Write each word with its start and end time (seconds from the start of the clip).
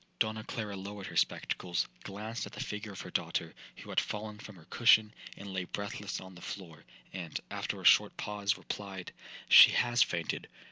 'Donna 0.17 0.43
Clara 0.43 0.75
lowered 0.75 1.05
her 1.05 1.15
spectacles, 1.15 1.87
glanced 2.03 2.47
at 2.47 2.53
the 2.53 2.59
figure 2.59 2.91
of 2.93 3.01
her 3.01 3.11
daughter, 3.11 3.53
who 3.77 3.91
had 3.91 3.99
fallen 3.99 4.39
from 4.39 4.55
her 4.55 4.65
cushion, 4.71 5.13
and 5.37 5.53
lay 5.53 5.63
breathless 5.63 6.19
on 6.19 6.33
the 6.33 6.41
floor, 6.41 6.85
and, 7.13 7.39
after 7.51 7.79
a 7.79 7.85
short 7.85 8.17
pause, 8.17 8.57
replied, 8.57 9.11
'She 9.47 9.73
has 9.73 10.01
fainted. 10.01 10.47